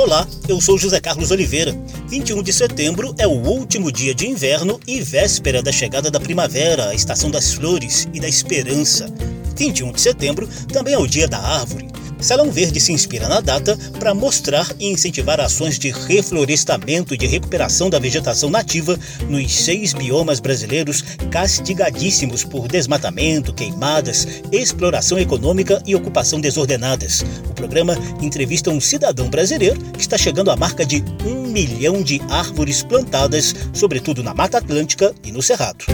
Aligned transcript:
Olá, 0.00 0.26
eu 0.48 0.58
sou 0.62 0.78
José 0.78 0.98
Carlos 0.98 1.30
Oliveira. 1.30 1.76
21 2.08 2.42
de 2.42 2.54
setembro 2.54 3.14
é 3.18 3.26
o 3.26 3.32
último 3.32 3.92
dia 3.92 4.14
de 4.14 4.26
inverno 4.26 4.80
e 4.86 4.98
véspera 4.98 5.62
da 5.62 5.70
chegada 5.70 6.10
da 6.10 6.18
primavera, 6.18 6.88
a 6.88 6.94
estação 6.94 7.30
das 7.30 7.52
flores 7.52 8.08
e 8.14 8.18
da 8.18 8.26
esperança. 8.26 9.12
21 9.54 9.92
de 9.92 10.00
setembro 10.00 10.48
também 10.72 10.94
é 10.94 10.98
o 10.98 11.06
dia 11.06 11.28
da 11.28 11.38
árvore. 11.38 11.89
Salão 12.20 12.50
Verde 12.50 12.78
se 12.80 12.92
inspira 12.92 13.28
na 13.28 13.40
data 13.40 13.78
para 13.98 14.14
mostrar 14.14 14.70
e 14.78 14.90
incentivar 14.90 15.40
ações 15.40 15.78
de 15.78 15.90
reflorestamento 15.90 17.14
e 17.14 17.16
de 17.16 17.26
recuperação 17.26 17.88
da 17.88 17.98
vegetação 17.98 18.50
nativa 18.50 18.98
nos 19.28 19.54
seis 19.54 19.94
biomas 19.94 20.38
brasileiros 20.38 21.02
castigadíssimos 21.30 22.44
por 22.44 22.68
desmatamento, 22.68 23.54
queimadas, 23.54 24.26
exploração 24.52 25.18
econômica 25.18 25.82
e 25.86 25.94
ocupação 25.94 26.40
desordenadas. 26.40 27.24
O 27.48 27.54
programa 27.54 27.96
entrevista 28.20 28.70
um 28.70 28.80
cidadão 28.80 29.30
brasileiro 29.30 29.80
que 29.92 30.00
está 30.00 30.18
chegando 30.18 30.50
à 30.50 30.56
marca 30.56 30.84
de 30.84 31.02
um 31.24 31.46
milhão 31.46 32.02
de 32.02 32.20
árvores 32.28 32.82
plantadas, 32.82 33.54
sobretudo 33.72 34.22
na 34.22 34.34
Mata 34.34 34.58
Atlântica 34.58 35.14
e 35.24 35.32
no 35.32 35.42
Cerrado. 35.42 35.86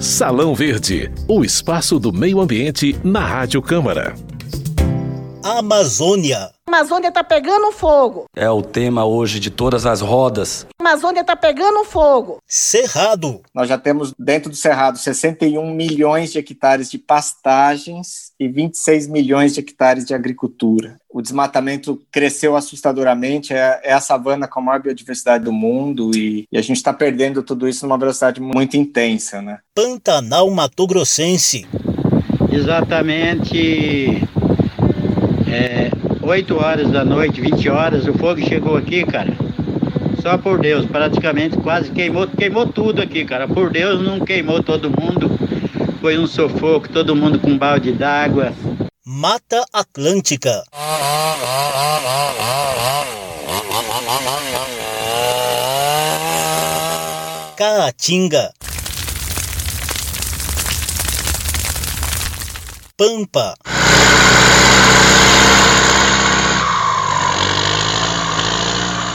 Salão 0.00 0.54
Verde, 0.54 1.10
o 1.26 1.42
espaço 1.42 1.98
do 1.98 2.12
meio 2.12 2.40
ambiente 2.40 2.94
na 3.02 3.26
Rádio 3.26 3.62
Câmara. 3.62 4.14
Amazônia. 5.44 6.52
A 6.66 6.74
Amazônia 6.74 7.12
tá 7.12 7.22
pegando 7.22 7.70
fogo. 7.70 8.24
É 8.34 8.48
o 8.48 8.62
tema 8.62 9.04
hoje 9.04 9.38
de 9.38 9.50
todas 9.50 9.84
as 9.84 10.00
rodas. 10.00 10.66
A 10.80 10.82
Amazônia 10.82 11.22
tá 11.22 11.36
pegando 11.36 11.84
fogo. 11.84 12.38
Cerrado. 12.46 13.42
Nós 13.54 13.68
já 13.68 13.76
temos 13.76 14.14
dentro 14.18 14.48
do 14.48 14.56
Cerrado 14.56 14.96
61 14.96 15.70
milhões 15.74 16.32
de 16.32 16.38
hectares 16.38 16.90
de 16.90 16.96
pastagens 16.96 18.32
e 18.40 18.48
26 18.48 19.06
milhões 19.06 19.52
de 19.52 19.60
hectares 19.60 20.06
de 20.06 20.14
agricultura. 20.14 20.96
O 21.12 21.20
desmatamento 21.20 22.00
cresceu 22.10 22.56
assustadoramente, 22.56 23.52
é, 23.52 23.82
é 23.84 23.92
a 23.92 24.00
savana 24.00 24.48
com 24.48 24.60
a 24.60 24.62
maior 24.62 24.80
biodiversidade 24.80 25.44
do 25.44 25.52
mundo 25.52 26.10
e, 26.16 26.46
e 26.50 26.56
a 26.56 26.62
gente 26.62 26.78
está 26.78 26.94
perdendo 26.94 27.42
tudo 27.42 27.68
isso 27.68 27.86
numa 27.86 27.98
velocidade 27.98 28.40
muito 28.40 28.78
intensa. 28.78 29.42
Né? 29.42 29.58
Pantanal 29.74 30.50
Mato 30.50 30.86
Grossense. 30.86 31.66
Exatamente 32.50 34.23
é, 35.54 35.90
8 36.20 36.56
horas 36.56 36.90
da 36.90 37.04
noite, 37.04 37.40
20 37.40 37.68
horas, 37.68 38.06
o 38.08 38.12
fogo 38.14 38.40
chegou 38.40 38.76
aqui, 38.76 39.04
cara. 39.04 39.32
Só 40.20 40.36
por 40.36 40.60
Deus, 40.60 40.84
praticamente 40.86 41.56
quase 41.58 41.90
queimou, 41.90 42.26
queimou 42.26 42.66
tudo 42.66 43.00
aqui, 43.00 43.24
cara. 43.24 43.46
Por 43.46 43.70
Deus 43.70 44.02
não 44.02 44.20
queimou 44.20 44.62
todo 44.62 44.90
mundo. 44.90 45.30
Foi 46.00 46.18
um 46.18 46.26
sufoco, 46.26 46.88
todo 46.88 47.14
mundo 47.14 47.38
com 47.38 47.56
balde 47.56 47.92
d'água. 47.92 48.52
Mata 49.06 49.64
Atlântica. 49.72 50.64
Caatinga. 57.56 58.50
Pampa. 62.96 63.54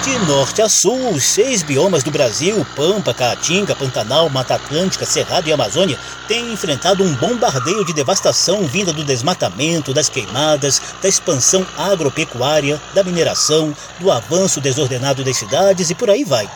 De 0.10 0.18
norte 0.26 0.60
a 0.60 0.68
sul, 0.68 1.12
os 1.12 1.24
seis 1.24 1.62
biomas 1.62 2.02
do 2.02 2.10
Brasil, 2.10 2.66
Pampa, 2.76 3.14
Caatinga, 3.14 3.76
Pantanal, 3.76 4.28
Mata 4.28 4.56
Atlântica, 4.56 5.06
Cerrado 5.06 5.48
e 5.48 5.54
Amazônia, 5.54 6.00
têm 6.28 6.52
enfrentado 6.52 7.04
um 7.04 7.14
bombardeio 7.14 7.86
de 7.86 7.94
devastação 7.94 8.66
vinda 8.66 8.92
do 8.92 9.04
desmatamento, 9.04 9.94
das 9.94 10.10
queimadas, 10.10 10.82
da 11.00 11.08
expansão 11.08 11.64
agropecuária, 11.78 12.82
da 12.96 13.04
mineração, 13.04 13.72
do 14.00 14.10
avanço 14.10 14.60
desordenado 14.60 15.24
das 15.24 15.38
cidades 15.38 15.92
e 15.92 15.96
por 15.96 16.10
aí 16.10 16.24
vai. 16.24 16.50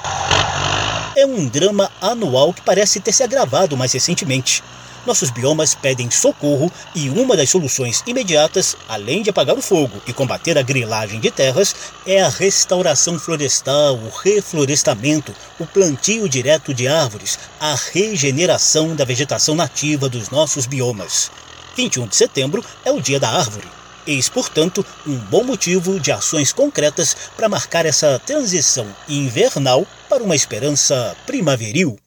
É 1.15 1.23
um 1.23 1.45
drama 1.47 1.91
anual 2.01 2.53
que 2.53 2.61
parece 2.63 2.99
ter 2.99 3.11
se 3.11 3.21
agravado 3.21 3.77
mais 3.77 3.93
recentemente 3.93 4.63
nossos 5.05 5.30
biomas 5.30 5.75
pedem 5.75 6.09
socorro 6.09 6.71
e 6.95 7.09
uma 7.09 7.36
das 7.36 7.49
soluções 7.49 8.03
imediatas, 8.08 8.75
além 8.87 9.21
de 9.21 9.30
apagar 9.30 9.58
o 9.58 9.61
fogo 9.61 10.02
e 10.08 10.14
combater 10.14 10.58
a 10.58 10.61
grilagem 10.61 11.19
de 11.19 11.31
terras, 11.31 11.75
é 12.05 12.21
a 12.21 12.30
restauração 12.30 13.19
florestal, 13.19 13.95
o 13.95 14.09
reflorestamento, 14.09 15.33
o 15.59 15.65
plantio 15.65 16.27
direto 16.30 16.73
de 16.73 16.87
árvores, 16.87 17.37
a 17.59 17.75
regeneração 17.92 18.95
da 18.95 19.05
vegetação 19.05 19.55
nativa 19.55 20.09
dos 20.09 20.30
nossos 20.30 20.65
biomas. 20.65 21.31
21 21.75 22.08
de 22.08 22.15
setembro 22.15 22.63
é 22.86 22.92
o 22.92 23.02
Dia 23.02 23.19
da 23.19 23.30
Árvore. 23.30 23.67
Eis, 24.05 24.27
portanto, 24.27 24.86
um 25.08 25.15
bom 25.15 25.43
motivo 25.43 25.99
de 25.99 26.11
ações 26.11 26.52
concretas 26.52 27.15
para 27.37 27.47
marcar 27.47 27.86
essa 27.86 28.19
transição 28.19 28.86
invernal 29.08 29.87
para 30.09 30.23
uma 30.23 30.36
esperança 30.36 31.15
primaveril. 31.25 31.97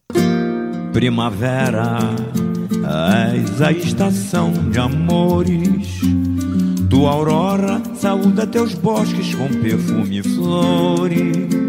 Primavera 0.93 1.99
És 3.35 3.61
a 3.63 3.73
estação 3.73 4.53
de 4.71 4.79
amores. 4.79 6.01
Tua 6.89 7.11
aurora 7.11 7.81
saúda 7.95 8.47
teus 8.47 8.75
bosques 8.75 9.35
com 9.35 9.49
perfume 9.49 10.19
e 10.19 10.23
flores. 10.23 11.66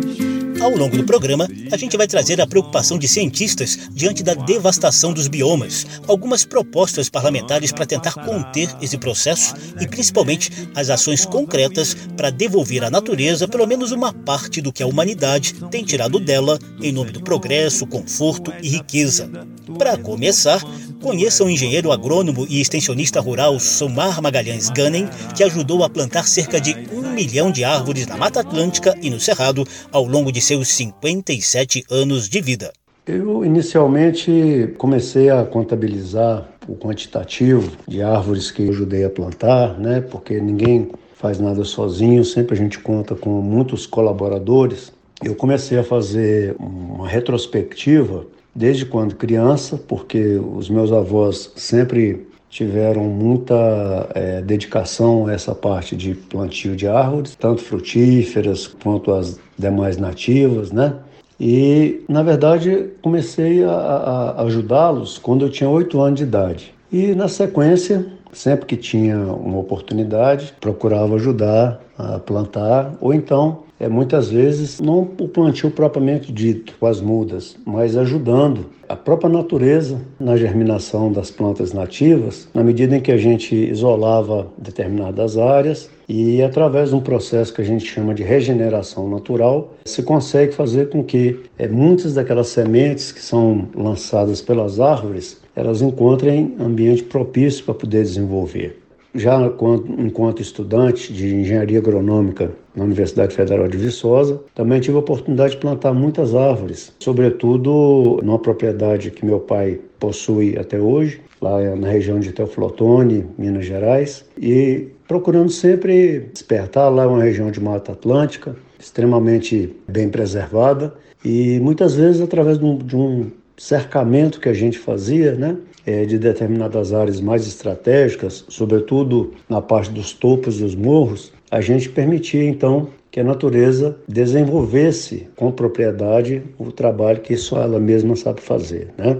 Ao 0.59 0.75
longo 0.75 0.97
do 0.97 1.03
programa, 1.03 1.47
a 1.71 1.77
gente 1.77 1.95
vai 1.95 2.07
trazer 2.07 2.41
a 2.41 2.47
preocupação 2.47 2.97
de 2.97 3.07
cientistas 3.07 3.77
diante 3.91 4.23
da 4.23 4.33
devastação 4.33 5.13
dos 5.13 5.27
biomas, 5.27 5.85
algumas 6.07 6.43
propostas 6.43 7.09
parlamentares 7.09 7.71
para 7.71 7.85
tentar 7.85 8.13
conter 8.13 8.69
esse 8.81 8.97
processo 8.97 9.53
e, 9.79 9.87
principalmente, 9.87 10.51
as 10.73 10.89
ações 10.89 11.25
concretas 11.25 11.95
para 12.15 12.31
devolver 12.31 12.83
à 12.83 12.89
natureza 12.89 13.47
pelo 13.47 13.67
menos 13.67 13.91
uma 13.91 14.11
parte 14.11 14.59
do 14.59 14.73
que 14.73 14.81
a 14.81 14.87
humanidade 14.87 15.53
tem 15.69 15.83
tirado 15.83 16.19
dela 16.19 16.57
em 16.81 16.91
nome 16.91 17.11
do 17.11 17.21
progresso, 17.21 17.85
conforto 17.85 18.51
e 18.61 18.69
riqueza. 18.69 19.29
Para 19.77 19.97
começar, 19.97 20.61
conheça 21.01 21.43
o 21.43 21.49
engenheiro 21.49 21.91
agrônomo 21.91 22.47
e 22.49 22.59
extensionista 22.59 23.19
rural 23.19 23.59
Sumar 23.59 24.21
Magalhães 24.21 24.69
Ganem, 24.69 25.07
que 25.35 25.43
ajudou 25.43 25.83
a 25.83 25.89
plantar 25.89 26.27
cerca 26.27 26.59
de 26.59 26.75
um 26.91 27.11
milhão 27.11 27.51
de 27.51 27.63
árvores 27.63 28.07
na 28.07 28.17
Mata 28.17 28.39
Atlântica 28.39 28.97
e 29.01 29.09
no 29.09 29.19
Cerrado 29.19 29.67
ao 29.91 30.05
longo 30.05 30.31
de 30.31 30.41
seus 30.47 30.69
57 30.69 31.83
anos 31.91 32.29
de 32.29 32.39
vida. 32.39 32.71
Eu 33.05 33.43
inicialmente 33.43 34.73
comecei 34.77 35.29
a 35.29 35.43
contabilizar 35.43 36.49
o 36.65 36.73
quantitativo 36.73 37.69
de 37.85 38.01
árvores 38.01 38.49
que 38.49 38.63
eu 38.63 38.69
ajudei 38.69 39.03
a 39.03 39.09
plantar, 39.09 39.77
né? 39.77 39.99
Porque 39.99 40.39
ninguém 40.39 40.89
faz 41.15 41.37
nada 41.37 41.65
sozinho, 41.65 42.23
sempre 42.23 42.55
a 42.55 42.57
gente 42.57 42.79
conta 42.79 43.13
com 43.13 43.41
muitos 43.41 43.85
colaboradores. 43.85 44.93
Eu 45.21 45.35
comecei 45.35 45.79
a 45.79 45.83
fazer 45.83 46.55
uma 46.57 47.09
retrospectiva 47.09 48.25
desde 48.55 48.85
quando 48.85 49.15
criança, 49.15 49.77
porque 49.77 50.37
os 50.37 50.69
meus 50.69 50.93
avós 50.93 51.51
sempre 51.57 52.25
tiveram 52.57 53.03
muita 53.03 54.09
é, 54.15 54.41
dedicação 54.41 55.27
a 55.27 55.33
essa 55.33 55.53
parte 55.53 55.95
de 55.95 56.15
plantio 56.15 56.75
de 56.75 56.87
árvores, 56.87 57.35
tanto 57.35 57.61
frutíferas 57.61 58.65
quanto 58.65 59.13
as 59.13 59.39
demais 59.55 59.97
nativas, 59.97 60.71
né? 60.71 60.95
E, 61.39 62.01
na 62.09 62.23
verdade, 62.23 62.89
comecei 62.99 63.63
a, 63.63 63.69
a 63.69 64.41
ajudá-los 64.45 65.19
quando 65.19 65.45
eu 65.45 65.51
tinha 65.51 65.69
oito 65.69 66.01
anos 66.01 66.17
de 66.17 66.23
idade. 66.23 66.73
E, 66.91 67.13
na 67.13 67.27
sequência, 67.27 68.03
sempre 68.31 68.65
que 68.65 68.77
tinha 68.77 69.17
uma 69.17 69.59
oportunidade, 69.59 70.53
procurava 70.59 71.15
ajudar 71.15 71.81
a 71.97 72.19
plantar, 72.19 72.95
ou 73.01 73.13
então 73.13 73.63
é 73.79 73.87
muitas 73.87 74.29
vezes 74.29 74.79
não 74.79 75.01
o 75.01 75.27
plantio 75.27 75.69
propriamente 75.69 76.31
dito, 76.31 76.73
com 76.79 76.87
as 76.87 76.99
mudas, 76.99 77.55
mas 77.65 77.95
ajudando 77.95 78.65
a 78.89 78.95
própria 78.95 79.29
natureza 79.29 80.01
na 80.19 80.35
germinação 80.35 81.11
das 81.11 81.29
plantas 81.29 81.73
nativas, 81.73 82.47
na 82.53 82.63
medida 82.63 82.95
em 82.95 83.01
que 83.01 83.11
a 83.11 83.17
gente 83.17 83.55
isolava 83.55 84.47
determinadas 84.57 85.37
áreas 85.37 85.89
e 86.09 86.41
através 86.41 86.89
de 86.89 86.95
um 86.95 87.01
processo 87.01 87.53
que 87.53 87.61
a 87.61 87.65
gente 87.65 87.85
chama 87.85 88.15
de 88.15 88.23
regeneração 88.23 89.09
natural, 89.09 89.73
se 89.85 90.01
consegue 90.01 90.53
fazer 90.53 90.89
com 90.89 91.03
que 91.03 91.41
é, 91.59 91.67
muitas 91.67 92.13
daquelas 92.13 92.47
sementes 92.47 93.11
que 93.11 93.21
são 93.21 93.67
lançadas 93.75 94.41
pelas 94.41 94.79
árvores, 94.79 95.41
elas 95.57 95.81
encontrem 95.81 96.55
ambiente 96.59 97.01
propício 97.01 97.65
para 97.65 97.73
poder 97.73 98.03
desenvolver. 98.03 98.77
Já 99.15 99.51
enquanto 99.97 100.39
estudante 100.39 101.11
de 101.11 101.33
engenharia 101.33 101.79
agronômica 101.79 102.51
na 102.75 102.83
Universidade 102.83 103.35
Federal 103.35 103.67
de 103.67 103.75
Viçosa, 103.75 104.39
também 104.53 104.79
tive 104.79 104.97
a 104.97 104.99
oportunidade 104.99 105.55
de 105.55 105.57
plantar 105.57 105.91
muitas 105.93 106.35
árvores, 106.35 106.93
sobretudo 106.99 108.19
numa 108.23 108.37
propriedade 108.37 109.09
que 109.09 109.25
meu 109.25 109.39
pai 109.39 109.79
possui 109.97 110.55
até 110.59 110.79
hoje, 110.79 111.19
lá 111.41 111.75
na 111.75 111.87
região 111.87 112.19
de 112.19 112.31
Teoflotone, 112.31 113.25
Minas 113.35 113.65
Gerais, 113.65 114.25
e 114.39 114.89
procurando 115.07 115.49
sempre 115.49 116.29
despertar 116.31 116.93
lá 116.93 117.07
uma 117.07 117.23
região 117.23 117.49
de 117.49 117.59
Mata 117.59 117.93
Atlântica, 117.93 118.55
extremamente 118.79 119.75
bem 119.87 120.07
preservada, 120.09 120.93
e 121.25 121.59
muitas 121.59 121.95
vezes 121.95 122.21
através 122.21 122.59
de 122.59 122.65
um, 122.65 122.77
de 122.77 122.95
um 122.95 123.31
cercamento 123.57 124.39
que 124.39 124.49
a 124.49 124.53
gente 124.53 124.77
fazia, 124.77 125.33
né? 125.35 125.57
é, 125.87 126.03
de 126.03 126.19
determinadas 126.19 126.93
áreas 126.93 127.21
mais 127.21 127.47
estratégicas, 127.47 128.43
sobretudo 128.49 129.33
na 129.47 129.61
parte 129.61 129.89
dos 129.89 130.11
topos 130.11 130.59
dos 130.59 130.75
morros, 130.75 131.31
a 131.49 131.61
gente 131.61 131.87
permitia 131.87 132.43
então 132.43 132.89
que 133.09 133.21
a 133.21 133.23
natureza 133.23 133.97
desenvolvesse 134.05 135.29
com 135.37 135.49
propriedade 135.49 136.43
o 136.59 136.73
trabalho 136.73 137.21
que 137.21 137.37
só 137.37 137.61
ela 137.61 137.79
mesma 137.79 138.17
sabe 138.17 138.41
fazer, 138.41 138.93
né? 138.97 139.17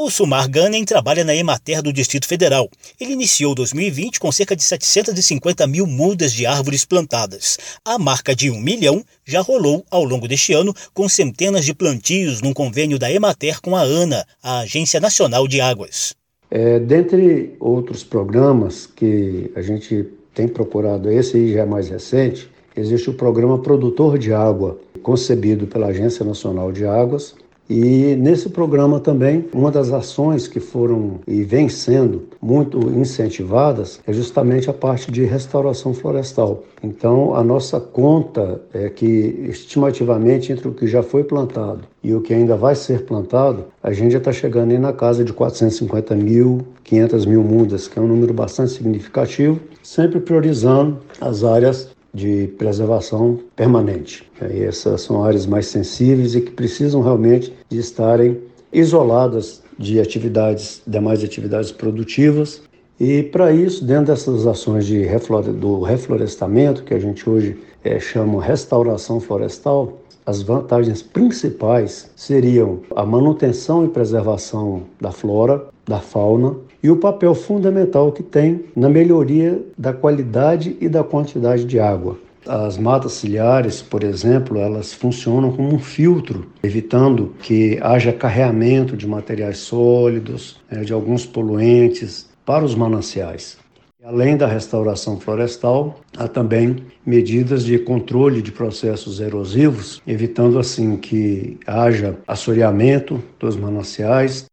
O 0.00 0.10
Sumar 0.10 0.48
Ganem 0.48 0.84
trabalha 0.84 1.24
na 1.24 1.34
Emater 1.34 1.82
do 1.82 1.92
Distrito 1.92 2.28
Federal. 2.28 2.70
Ele 3.00 3.14
iniciou 3.14 3.52
2020 3.52 4.20
com 4.20 4.30
cerca 4.30 4.54
de 4.54 4.62
750 4.62 5.66
mil 5.66 5.88
mudas 5.88 6.32
de 6.32 6.46
árvores 6.46 6.84
plantadas. 6.84 7.58
A 7.84 7.98
marca 7.98 8.32
de 8.32 8.48
um 8.48 8.60
milhão 8.60 9.02
já 9.26 9.40
rolou 9.40 9.84
ao 9.90 10.04
longo 10.04 10.28
deste 10.28 10.52
ano, 10.52 10.72
com 10.94 11.08
centenas 11.08 11.64
de 11.64 11.74
plantios 11.74 12.40
num 12.40 12.52
convênio 12.52 12.96
da 12.96 13.10
Emater 13.10 13.60
com 13.60 13.74
a 13.74 13.80
ANA, 13.80 14.24
a 14.40 14.60
Agência 14.60 15.00
Nacional 15.00 15.48
de 15.48 15.60
Águas. 15.60 16.14
É, 16.48 16.78
dentre 16.78 17.56
outros 17.58 18.04
programas 18.04 18.86
que 18.86 19.50
a 19.56 19.62
gente 19.62 20.06
tem 20.32 20.46
procurado, 20.46 21.10
esse 21.10 21.38
aí 21.38 21.52
já 21.54 21.62
é 21.62 21.66
mais 21.66 21.88
recente, 21.88 22.48
existe 22.76 23.10
o 23.10 23.14
programa 23.14 23.58
Produtor 23.58 24.16
de 24.16 24.32
Água, 24.32 24.78
concebido 25.02 25.66
pela 25.66 25.88
Agência 25.88 26.24
Nacional 26.24 26.70
de 26.70 26.86
Águas, 26.86 27.34
e 27.68 28.16
nesse 28.16 28.48
programa 28.48 28.98
também, 28.98 29.44
uma 29.52 29.70
das 29.70 29.92
ações 29.92 30.48
que 30.48 30.58
foram 30.58 31.20
e 31.26 31.42
vem 31.42 31.68
sendo 31.68 32.22
muito 32.40 32.78
incentivadas 32.90 34.00
é 34.06 34.12
justamente 34.12 34.70
a 34.70 34.72
parte 34.72 35.12
de 35.12 35.24
restauração 35.24 35.92
florestal. 35.92 36.64
Então, 36.82 37.34
a 37.34 37.44
nossa 37.44 37.78
conta 37.78 38.62
é 38.72 38.88
que, 38.88 39.06
estimativamente, 39.50 40.50
entre 40.50 40.66
o 40.66 40.72
que 40.72 40.86
já 40.86 41.02
foi 41.02 41.24
plantado 41.24 41.80
e 42.02 42.14
o 42.14 42.22
que 42.22 42.32
ainda 42.32 42.56
vai 42.56 42.74
ser 42.74 43.04
plantado, 43.04 43.66
a 43.82 43.92
gente 43.92 44.12
já 44.12 44.18
está 44.18 44.32
chegando 44.32 44.70
aí 44.70 44.78
na 44.78 44.92
casa 44.92 45.22
de 45.22 45.32
450 45.32 46.14
mil, 46.14 46.62
500 46.84 47.26
mil 47.26 47.42
mudas, 47.42 47.86
que 47.86 47.98
é 47.98 48.02
um 48.02 48.06
número 48.06 48.32
bastante 48.32 48.72
significativo, 48.72 49.60
sempre 49.82 50.20
priorizando 50.20 50.98
as 51.20 51.44
áreas 51.44 51.90
de 52.18 52.48
preservação 52.58 53.38
permanente. 53.54 54.28
E 54.52 54.62
essas 54.62 55.02
são 55.02 55.24
áreas 55.24 55.46
mais 55.46 55.66
sensíveis 55.66 56.34
e 56.34 56.40
que 56.40 56.50
precisam 56.50 57.00
realmente 57.00 57.54
de 57.68 57.78
estarem 57.78 58.38
isoladas 58.72 59.62
de 59.78 60.00
atividades, 60.00 60.82
demais 60.86 61.22
atividades 61.22 61.70
produtivas. 61.70 62.60
E 62.98 63.22
para 63.22 63.52
isso, 63.52 63.84
dentro 63.84 64.06
dessas 64.06 64.46
ações 64.46 64.84
de 64.84 65.02
reflore, 65.04 65.52
do 65.52 65.80
reflorestamento, 65.82 66.82
que 66.82 66.92
a 66.92 66.98
gente 66.98 67.30
hoje 67.30 67.56
é, 67.84 68.00
chama 68.00 68.42
restauração 68.42 69.20
florestal, 69.20 70.00
as 70.26 70.42
vantagens 70.42 71.00
principais 71.00 72.10
seriam 72.16 72.80
a 72.94 73.06
manutenção 73.06 73.84
e 73.84 73.88
preservação 73.88 74.82
da 75.00 75.12
flora, 75.12 75.68
da 75.86 76.00
fauna 76.00 76.56
e 76.82 76.90
o 76.90 76.96
papel 76.96 77.34
fundamental 77.34 78.12
que 78.12 78.22
tem 78.22 78.64
na 78.74 78.88
melhoria 78.88 79.60
da 79.76 79.92
qualidade 79.92 80.76
e 80.80 80.88
da 80.88 81.02
quantidade 81.02 81.64
de 81.64 81.78
água. 81.78 82.18
As 82.46 82.78
matas 82.78 83.12
ciliares, 83.12 83.82
por 83.82 84.02
exemplo, 84.02 84.58
elas 84.58 84.94
funcionam 84.94 85.52
como 85.52 85.74
um 85.74 85.78
filtro, 85.78 86.46
evitando 86.62 87.34
que 87.42 87.78
haja 87.82 88.12
carreamento 88.12 88.96
de 88.96 89.06
materiais 89.06 89.58
sólidos, 89.58 90.58
né, 90.70 90.82
de 90.82 90.92
alguns 90.92 91.26
poluentes 91.26 92.28
para 92.46 92.64
os 92.64 92.74
mananciais. 92.74 93.58
Além 94.02 94.36
da 94.38 94.46
restauração 94.46 95.20
florestal, 95.20 96.00
há 96.16 96.26
também 96.26 96.76
medidas 97.04 97.64
de 97.64 97.78
controle 97.78 98.40
de 98.40 98.50
processos 98.50 99.20
erosivos, 99.20 100.00
evitando 100.06 100.58
assim 100.58 100.96
que 100.96 101.58
haja 101.66 102.16
assoreamento 102.26 103.22
dos 103.38 103.56
mananciais. 103.56 104.46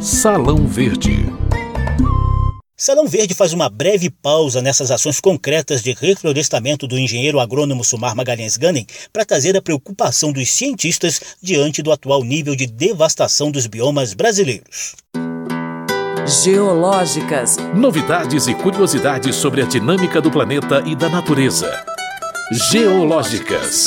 Salão 0.00 0.66
Verde. 0.66 1.26
Salão 2.74 3.06
Verde 3.06 3.34
faz 3.34 3.52
uma 3.52 3.68
breve 3.68 4.08
pausa 4.08 4.62
nessas 4.62 4.90
ações 4.90 5.20
concretas 5.20 5.82
de 5.82 5.92
reflorestamento 5.92 6.86
do 6.86 6.98
engenheiro 6.98 7.38
agrônomo 7.38 7.84
Sumar 7.84 8.16
Magalhães 8.16 8.56
Ganem 8.56 8.86
para 9.12 9.26
trazer 9.26 9.58
a 9.58 9.60
preocupação 9.60 10.32
dos 10.32 10.50
cientistas 10.50 11.20
diante 11.42 11.82
do 11.82 11.92
atual 11.92 12.24
nível 12.24 12.56
de 12.56 12.66
devastação 12.66 13.50
dos 13.50 13.66
biomas 13.66 14.14
brasileiros. 14.14 14.94
Geológicas. 16.42 17.58
Novidades 17.74 18.46
e 18.46 18.54
curiosidades 18.54 19.36
sobre 19.36 19.60
a 19.60 19.66
dinâmica 19.66 20.18
do 20.18 20.30
planeta 20.30 20.82
e 20.86 20.96
da 20.96 21.10
natureza. 21.10 21.84
Geológicas. 22.70 23.84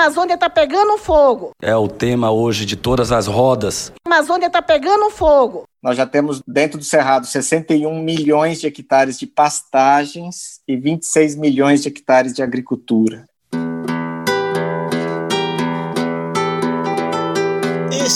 A 0.00 0.04
Amazônia 0.04 0.32
está 0.32 0.48
pegando 0.48 0.96
fogo. 0.96 1.50
É 1.60 1.76
o 1.76 1.86
tema 1.86 2.30
hoje 2.30 2.64
de 2.64 2.74
todas 2.74 3.12
as 3.12 3.26
rodas. 3.26 3.92
A 4.02 4.08
Amazônia 4.08 4.46
está 4.46 4.62
pegando 4.62 5.10
fogo. 5.10 5.64
Nós 5.82 5.94
já 5.94 6.06
temos 6.06 6.40
dentro 6.48 6.78
do 6.78 6.84
Cerrado 6.84 7.26
61 7.26 8.02
milhões 8.02 8.62
de 8.62 8.66
hectares 8.66 9.18
de 9.18 9.26
pastagens 9.26 10.60
e 10.66 10.74
26 10.74 11.36
milhões 11.36 11.82
de 11.82 11.88
hectares 11.88 12.32
de 12.32 12.42
agricultura. 12.42 13.26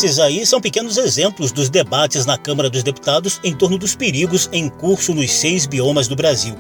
Esses 0.05 0.19
aí 0.19 0.45
são 0.45 0.61
pequenos 0.61 0.99
exemplos 0.99 1.51
dos 1.51 1.71
debates 1.71 2.27
na 2.27 2.37
Câmara 2.37 2.69
dos 2.69 2.83
Deputados 2.83 3.41
em 3.43 3.55
torno 3.55 3.79
dos 3.79 3.97
perigos 3.97 4.51
em 4.53 4.69
curso 4.69 5.15
nos 5.15 5.33
seis 5.33 5.65
biomas 5.65 6.07
do 6.07 6.15
Brasil. 6.15 6.55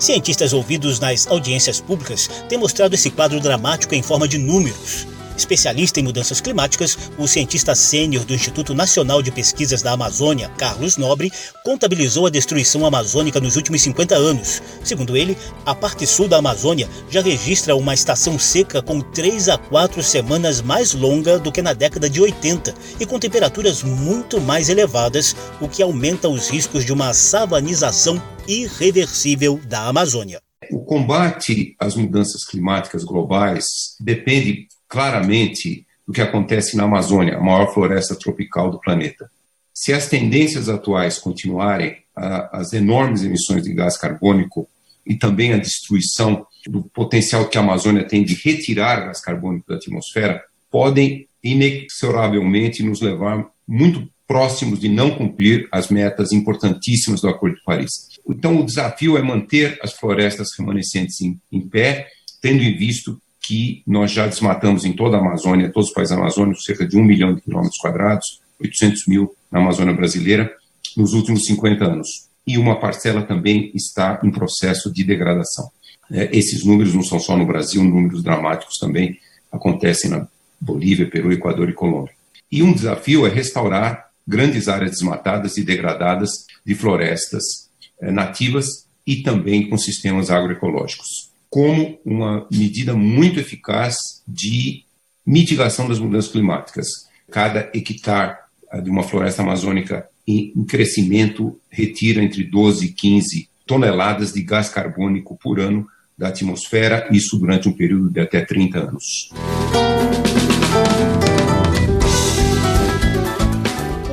Cientistas 0.00 0.52
ouvidos 0.52 0.98
nas 0.98 1.24
audiências 1.28 1.80
públicas 1.80 2.28
têm 2.48 2.58
mostrado 2.58 2.96
esse 2.96 3.08
quadro 3.08 3.38
dramático 3.38 3.94
em 3.94 4.02
forma 4.02 4.26
de 4.26 4.36
números. 4.36 5.06
Especialista 5.38 6.00
em 6.00 6.02
mudanças 6.02 6.40
climáticas, 6.40 6.98
o 7.16 7.28
cientista 7.28 7.72
sênior 7.72 8.24
do 8.24 8.34
Instituto 8.34 8.74
Nacional 8.74 9.22
de 9.22 9.30
Pesquisas 9.30 9.80
da 9.80 9.92
Amazônia, 9.92 10.50
Carlos 10.58 10.96
Nobre, 10.96 11.32
contabilizou 11.64 12.26
a 12.26 12.30
destruição 12.30 12.84
amazônica 12.84 13.40
nos 13.40 13.54
últimos 13.54 13.80
50 13.82 14.16
anos. 14.16 14.60
Segundo 14.82 15.16
ele, 15.16 15.38
a 15.64 15.76
parte 15.76 16.04
sul 16.08 16.26
da 16.26 16.38
Amazônia 16.38 16.88
já 17.08 17.22
registra 17.22 17.76
uma 17.76 17.94
estação 17.94 18.36
seca 18.36 18.82
com 18.82 19.00
3 19.00 19.48
a 19.48 19.56
4 19.56 20.02
semanas 20.02 20.60
mais 20.60 20.92
longa 20.92 21.38
do 21.38 21.52
que 21.52 21.62
na 21.62 21.72
década 21.72 22.10
de 22.10 22.20
80 22.20 22.74
e 22.98 23.06
com 23.06 23.20
temperaturas 23.20 23.84
muito 23.84 24.40
mais 24.40 24.68
elevadas, 24.68 25.36
o 25.60 25.68
que 25.68 25.84
aumenta 25.84 26.28
os 26.28 26.48
riscos 26.48 26.84
de 26.84 26.92
uma 26.92 27.14
savanização 27.14 28.20
irreversível 28.48 29.60
da 29.68 29.86
Amazônia. 29.86 30.42
O 30.72 30.80
combate 30.80 31.76
às 31.78 31.94
mudanças 31.94 32.44
climáticas 32.44 33.04
globais 33.04 33.64
depende 34.00 34.66
claramente 34.88 35.86
do 36.06 36.12
que 36.12 36.22
acontece 36.22 36.76
na 36.76 36.84
Amazônia, 36.84 37.36
a 37.36 37.40
maior 37.40 37.72
floresta 37.72 38.16
tropical 38.16 38.70
do 38.70 38.80
planeta. 38.80 39.30
Se 39.74 39.92
as 39.92 40.08
tendências 40.08 40.68
atuais 40.68 41.18
continuarem, 41.18 41.98
as 42.16 42.72
enormes 42.72 43.22
emissões 43.22 43.62
de 43.62 43.72
gás 43.72 43.96
carbônico 43.96 44.68
e 45.06 45.14
também 45.14 45.52
a 45.52 45.58
destruição 45.58 46.46
do 46.66 46.82
potencial 46.82 47.48
que 47.48 47.56
a 47.56 47.60
Amazônia 47.60 48.04
tem 48.04 48.24
de 48.24 48.34
retirar 48.34 49.06
gás 49.06 49.20
carbônico 49.20 49.68
da 49.68 49.76
atmosfera 49.76 50.42
podem 50.70 51.28
inexoravelmente 51.42 52.82
nos 52.82 53.00
levar 53.00 53.46
muito 53.66 54.08
próximos 54.26 54.78
de 54.78 54.88
não 54.88 55.10
cumprir 55.10 55.66
as 55.72 55.88
metas 55.88 56.32
importantíssimas 56.32 57.20
do 57.20 57.28
Acordo 57.28 57.56
de 57.56 57.62
Paris. 57.62 58.18
Então, 58.28 58.60
o 58.60 58.64
desafio 58.64 59.16
é 59.16 59.22
manter 59.22 59.78
as 59.82 59.94
florestas 59.94 60.48
remanescentes 60.58 61.20
em, 61.22 61.40
em 61.50 61.60
pé, 61.60 62.08
tendo 62.42 62.62
em 62.62 62.76
visto 62.76 63.20
que 63.48 63.82
nós 63.86 64.10
já 64.10 64.26
desmatamos 64.26 64.84
em 64.84 64.92
toda 64.92 65.16
a 65.16 65.20
Amazônia, 65.20 65.72
todos 65.72 65.88
os 65.88 65.94
países 65.94 66.14
amazônicos, 66.14 66.66
cerca 66.66 66.86
de 66.86 66.98
um 66.98 67.02
milhão 67.02 67.34
de 67.34 67.40
quilômetros 67.40 67.78
quadrados, 67.78 68.42
800 68.60 69.06
mil 69.06 69.34
na 69.50 69.58
Amazônia 69.58 69.94
brasileira, 69.94 70.54
nos 70.94 71.14
últimos 71.14 71.46
50 71.46 71.82
anos. 71.82 72.28
E 72.46 72.58
uma 72.58 72.78
parcela 72.78 73.22
também 73.22 73.72
está 73.74 74.20
em 74.22 74.30
processo 74.30 74.92
de 74.92 75.02
degradação. 75.02 75.70
É, 76.12 76.28
esses 76.30 76.62
números 76.62 76.92
não 76.92 77.02
são 77.02 77.18
só 77.18 77.38
no 77.38 77.46
Brasil, 77.46 77.82
números 77.82 78.22
dramáticos 78.22 78.76
também 78.76 79.18
acontecem 79.50 80.10
na 80.10 80.28
Bolívia, 80.60 81.08
Peru, 81.08 81.32
Equador 81.32 81.70
e 81.70 81.74
Colômbia. 81.74 82.12
E 82.52 82.62
um 82.62 82.70
desafio 82.70 83.26
é 83.26 83.30
restaurar 83.30 84.10
grandes 84.26 84.68
áreas 84.68 84.90
desmatadas 84.90 85.56
e 85.56 85.64
degradadas 85.64 86.44
de 86.66 86.74
florestas 86.74 87.70
é, 87.98 88.10
nativas 88.10 88.86
e 89.06 89.22
também 89.22 89.70
com 89.70 89.78
sistemas 89.78 90.30
agroecológicos 90.30 91.27
como 91.58 91.98
uma 92.04 92.46
medida 92.52 92.94
muito 92.94 93.40
eficaz 93.40 93.96
de 94.28 94.84
mitigação 95.26 95.88
das 95.88 95.98
mudanças 95.98 96.30
climáticas. 96.30 96.86
Cada 97.32 97.68
hectare 97.74 98.36
eh, 98.70 98.80
de 98.80 98.88
uma 98.88 99.02
floresta 99.02 99.42
amazônica 99.42 100.08
em 100.24 100.52
crescimento 100.64 101.58
retira 101.68 102.22
entre 102.22 102.44
12 102.44 102.86
e 102.86 102.92
15 102.92 103.48
toneladas 103.66 104.32
de 104.32 104.40
gás 104.40 104.68
carbônico 104.68 105.36
por 105.42 105.58
ano 105.58 105.84
da 106.16 106.28
atmosfera, 106.28 107.08
isso 107.10 107.36
durante 107.36 107.68
um 107.68 107.72
período 107.72 108.08
de 108.08 108.20
até 108.20 108.44
30 108.44 108.78
anos. 108.78 109.32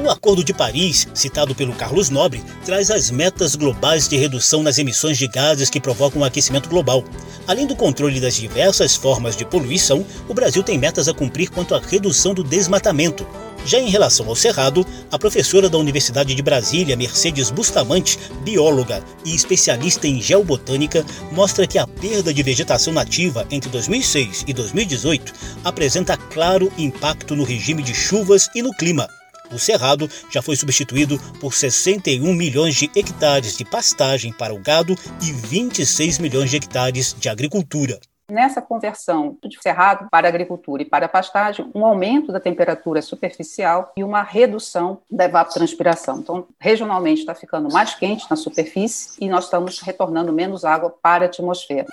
O 0.05 0.09
Acordo 0.11 0.43
de 0.43 0.53
Paris, 0.53 1.07
citado 1.15 1.55
pelo 1.55 1.73
Carlos 1.73 2.11
Nobre, 2.11 2.43
traz 2.63 2.91
as 2.91 3.09
metas 3.09 3.55
globais 3.55 4.07
de 4.07 4.15
redução 4.15 4.61
nas 4.61 4.77
emissões 4.77 5.17
de 5.17 5.27
gases 5.27 5.67
que 5.67 5.81
provocam 5.81 6.21
o 6.21 6.23
aquecimento 6.23 6.69
global. 6.69 7.03
Além 7.47 7.65
do 7.65 7.75
controle 7.75 8.19
das 8.19 8.35
diversas 8.35 8.95
formas 8.95 9.35
de 9.35 9.43
poluição, 9.43 10.05
o 10.29 10.33
Brasil 10.35 10.61
tem 10.61 10.77
metas 10.77 11.07
a 11.07 11.13
cumprir 11.13 11.49
quanto 11.49 11.73
à 11.73 11.79
redução 11.79 12.35
do 12.35 12.43
desmatamento. 12.43 13.25
Já 13.65 13.79
em 13.79 13.89
relação 13.89 14.27
ao 14.27 14.35
cerrado, 14.35 14.85
a 15.11 15.17
professora 15.17 15.71
da 15.71 15.79
Universidade 15.79 16.35
de 16.35 16.43
Brasília, 16.43 16.95
Mercedes 16.95 17.49
Bustamante, 17.49 18.19
bióloga 18.43 19.03
e 19.25 19.33
especialista 19.33 20.07
em 20.07 20.21
geobotânica, 20.21 21.03
mostra 21.31 21.65
que 21.65 21.79
a 21.79 21.87
perda 21.87 22.31
de 22.31 22.43
vegetação 22.43 22.93
nativa 22.93 23.47
entre 23.49 23.71
2006 23.71 24.43
e 24.45 24.53
2018 24.53 25.33
apresenta 25.63 26.15
claro 26.15 26.71
impacto 26.77 27.35
no 27.35 27.43
regime 27.43 27.81
de 27.81 27.95
chuvas 27.95 28.47
e 28.53 28.61
no 28.61 28.71
clima. 28.71 29.09
O 29.55 29.59
cerrado 29.59 30.09
já 30.29 30.41
foi 30.41 30.57
substituído 30.57 31.17
por 31.39 31.53
61 31.53 32.33
milhões 32.33 32.75
de 32.75 32.91
hectares 32.93 33.55
de 33.55 33.63
pastagem 33.63 34.33
para 34.33 34.53
o 34.53 34.59
gado 34.59 34.93
e 35.23 35.31
26 35.31 36.19
milhões 36.19 36.49
de 36.49 36.57
hectares 36.57 37.15
de 37.17 37.29
agricultura. 37.29 37.97
Nessa 38.29 38.61
conversão 38.61 39.37
de 39.41 39.57
cerrado 39.61 40.09
para 40.11 40.27
agricultura 40.27 40.81
e 40.81 40.85
para 40.85 41.07
pastagem, 41.07 41.71
um 41.73 41.85
aumento 41.85 42.33
da 42.33 42.39
temperatura 42.39 43.01
superficial 43.01 43.93
e 43.95 44.03
uma 44.03 44.23
redução 44.23 44.99
da 45.09 45.23
evapotranspiração. 45.23 46.19
Então, 46.19 46.47
regionalmente 46.59 47.21
está 47.21 47.33
ficando 47.33 47.71
mais 47.71 47.95
quente 47.95 48.25
na 48.29 48.35
superfície 48.35 49.11
e 49.21 49.29
nós 49.29 49.45
estamos 49.45 49.79
retornando 49.79 50.33
menos 50.33 50.65
água 50.65 50.93
para 51.01 51.23
a 51.23 51.27
atmosfera. 51.27 51.87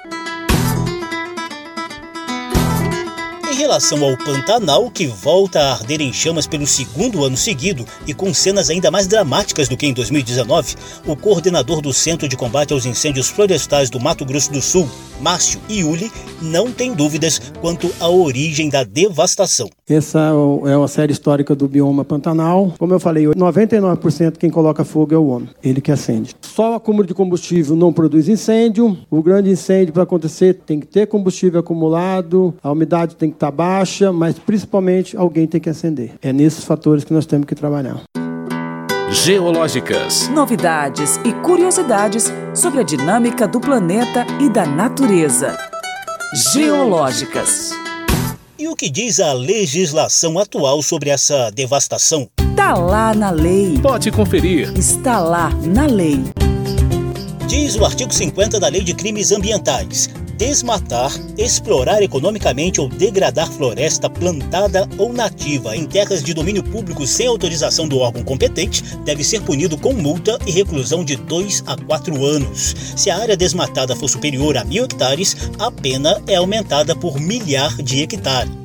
Relação 3.63 4.03
ao 4.05 4.17
Pantanal, 4.17 4.91
que 4.91 5.07
volta 5.07 5.61
a 5.61 5.73
arder 5.75 6.01
em 6.01 6.13
chamas 6.13 6.49
pelo 6.49 6.67
segundo 6.67 7.25
ano 7.25 7.37
seguido 7.37 7.85
e 8.09 8.13
com 8.13 8.35
cenas 8.35 8.69
ainda 8.69 8.91
mais 8.91 9.07
dramáticas 9.07 9.69
do 9.69 9.77
que 9.77 9.87
em 9.87 9.93
2019, 9.93 10.75
o 11.07 11.15
coordenador 11.15 11.81
do 11.81 11.93
Centro 11.93 12.27
de 12.27 12.37
Combate 12.37 12.73
aos 12.73 12.85
Incêndios 12.85 13.29
Florestais 13.29 13.89
do 13.89 14.01
Mato 14.01 14.25
Grosso 14.25 14.51
do 14.51 14.61
Sul, 14.61 14.89
Márcio 15.21 15.61
Iuli, 15.71 16.11
não 16.41 16.73
tem 16.73 16.93
dúvidas 16.93 17.41
quanto 17.61 17.89
à 18.01 18.09
origem 18.09 18.69
da 18.69 18.83
devastação. 18.83 19.71
Essa 19.89 20.33
é 20.65 20.77
uma 20.77 20.89
série 20.89 21.13
histórica 21.13 21.55
do 21.55 21.69
bioma 21.69 22.05
Pantanal. 22.05 22.75
Como 22.77 22.93
eu 22.93 22.99
falei, 22.99 23.27
99% 23.27 24.39
quem 24.39 24.51
coloca 24.51 24.85
fogo 24.85 25.15
é 25.15 25.19
o 25.19 25.29
homem, 25.29 25.51
ele 25.63 25.81
que 25.81 25.93
acende. 25.93 26.35
Só 26.41 26.73
o 26.73 26.75
acúmulo 26.75 27.07
de 27.07 27.15
combustível 27.15 27.77
não 27.77 27.93
produz 27.93 28.29
incêndio. 28.29 28.99
O 29.09 29.23
grande 29.23 29.51
incêndio 29.51 29.93
para 29.93 30.03
acontecer 30.03 30.55
tem 30.67 30.81
que 30.81 30.87
ter 30.87 31.07
combustível 31.07 31.61
acumulado, 31.61 32.53
a 32.61 32.73
umidade 32.73 33.15
tem 33.15 33.31
que 33.31 33.37
estar 33.37 33.52
baixa, 33.53 34.13
mas 34.13 34.39
principalmente 34.39 35.17
alguém 35.17 35.47
tem 35.47 35.61
que 35.61 35.71
acender. 35.71 36.13
É 36.21 36.33
nesses 36.33 36.65
fatores 36.65 37.05
que 37.05 37.13
nós 37.13 37.27
temos 37.27 37.47
que 37.47 37.55
trabalhar. 37.55 38.03
Geológicas. 39.11 40.29
Novidades 40.29 41.21
e 41.25 41.33
curiosidades 41.35 42.33
sobre 42.55 42.81
a 42.81 42.83
dinâmica 42.83 43.47
do 43.47 43.61
planeta 43.61 44.27
e 44.41 44.49
da 44.49 44.65
natureza. 44.65 45.57
Geológicas. 46.55 47.73
E 48.59 48.69
o 48.69 48.75
que 48.75 48.89
diz 48.89 49.21
a 49.21 49.33
legislação 49.35 50.39
atual 50.39 50.83
sobre 50.83 51.11
essa 51.11 51.51
devastação? 51.51 52.29
Está 52.41 52.75
lá 52.75 53.13
na 53.13 53.31
lei. 53.31 53.79
Pode 53.83 54.11
conferir. 54.11 54.73
Está 54.79 55.21
lá 55.21 55.51
na 55.63 55.85
lei. 55.85 56.25
Diz 57.47 57.77
o 57.77 57.85
artigo 57.85 58.15
50 58.15 58.59
da 58.59 58.69
Lei 58.69 58.83
de 58.83 58.95
Crimes 58.95 59.31
Ambientais: 59.31 60.09
desmatar, 60.43 61.13
explorar 61.39 62.03
economicamente 62.03 62.81
ou 62.81 62.89
degradar 62.89 63.49
floresta 63.49 64.11
plantada 64.11 64.89
ou 64.99 65.13
nativa 65.13 65.77
em 65.77 65.87
terras 65.87 66.21
de 66.21 66.35
domínio 66.35 66.65
público 66.65 67.07
sem 67.07 67.29
autorização 67.29 67.87
do 67.87 67.99
órgão 67.99 68.25
competente 68.25 68.83
deve 69.05 69.23
ser 69.23 69.41
punido 69.43 69.79
com 69.79 69.93
multa 69.93 70.37
e 70.45 70.51
reclusão 70.51 71.05
de 71.05 71.15
2 71.15 71.63
a 71.65 71.77
4 71.77 72.27
anos. 72.27 72.75
Se 72.97 73.09
a 73.09 73.19
área 73.19 73.37
desmatada 73.37 73.95
for 73.95 74.09
superior 74.09 74.57
a 74.57 74.65
mil 74.65 74.85
hectares, 74.85 75.37
a 75.61 75.71
pena 75.71 76.21
é 76.27 76.35
aumentada 76.35 76.97
por 76.97 77.21
milhar 77.21 77.81
de 77.81 78.03
hectares. 78.03 78.62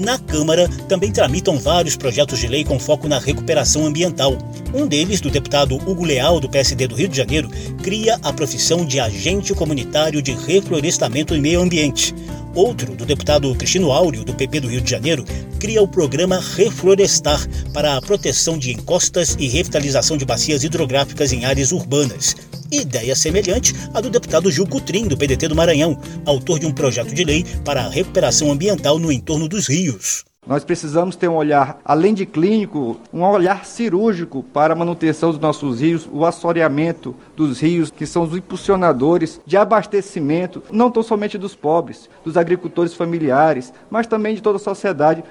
Na 0.00 0.18
Câmara 0.18 0.66
também 0.88 1.12
tramitam 1.12 1.58
vários 1.58 1.94
projetos 1.94 2.38
de 2.38 2.48
lei 2.48 2.64
com 2.64 2.80
foco 2.80 3.06
na 3.06 3.18
recuperação 3.18 3.84
ambiental. 3.84 4.38
Um 4.72 4.86
deles, 4.86 5.20
do 5.20 5.28
deputado 5.28 5.74
Hugo 5.74 6.06
Leal, 6.06 6.40
do 6.40 6.48
PSD 6.48 6.88
do 6.88 6.94
Rio 6.94 7.06
de 7.06 7.18
Janeiro, 7.18 7.50
cria 7.82 8.18
a 8.22 8.32
profissão 8.32 8.86
de 8.86 8.98
agente 8.98 9.52
comunitário 9.52 10.22
de 10.22 10.32
reflorestamento 10.32 11.34
e 11.34 11.40
meio 11.40 11.60
ambiente. 11.60 12.14
Outro, 12.54 12.96
do 12.96 13.06
deputado 13.06 13.54
Cristino 13.54 13.92
Áureo, 13.92 14.24
do 14.24 14.34
PP 14.34 14.60
do 14.60 14.68
Rio 14.68 14.80
de 14.80 14.90
Janeiro, 14.90 15.24
cria 15.60 15.80
o 15.80 15.86
programa 15.86 16.40
Reflorestar 16.56 17.46
para 17.72 17.96
a 17.96 18.00
proteção 18.00 18.58
de 18.58 18.72
encostas 18.72 19.36
e 19.38 19.46
revitalização 19.46 20.16
de 20.16 20.24
bacias 20.24 20.64
hidrográficas 20.64 21.32
em 21.32 21.44
áreas 21.44 21.70
urbanas. 21.70 22.34
Ideia 22.72 23.14
semelhante 23.14 23.74
à 23.94 24.00
do 24.00 24.10
deputado 24.10 24.50
Gil 24.50 24.66
Cutrim, 24.66 25.06
do 25.06 25.16
PDT 25.16 25.46
do 25.46 25.56
Maranhão, 25.56 25.98
autor 26.26 26.58
de 26.58 26.66
um 26.66 26.72
projeto 26.72 27.14
de 27.14 27.24
lei 27.24 27.44
para 27.64 27.82
a 27.82 27.88
recuperação 27.88 28.50
ambiental 28.50 28.98
no 28.98 29.12
entorno 29.12 29.48
dos 29.48 29.68
rios. 29.68 30.29
Nós 30.50 30.64
precisamos 30.64 31.14
ter 31.14 31.28
um 31.28 31.36
olhar, 31.36 31.78
além 31.84 32.12
de 32.12 32.26
clínico, 32.26 32.96
um 33.12 33.22
olhar 33.22 33.64
cirúrgico 33.64 34.42
para 34.42 34.72
a 34.72 34.76
manutenção 34.76 35.30
dos 35.30 35.38
nossos 35.38 35.80
rios, 35.80 36.08
o 36.12 36.24
assoreamento 36.24 37.14
dos 37.36 37.60
rios, 37.60 37.88
que 37.88 38.04
são 38.04 38.24
os 38.24 38.36
impulsionadores 38.36 39.40
de 39.46 39.56
abastecimento, 39.56 40.60
não 40.72 40.90
tão 40.90 41.04
somente 41.04 41.38
dos 41.38 41.54
pobres, 41.54 42.10
dos 42.24 42.36
agricultores 42.36 42.94
familiares, 42.94 43.72
mas 43.88 44.08
também 44.08 44.34
de 44.34 44.42
toda 44.42 44.56
a 44.56 44.58
sociedade. 44.58 45.22